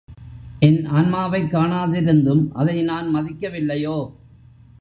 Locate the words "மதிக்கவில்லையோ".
3.15-4.13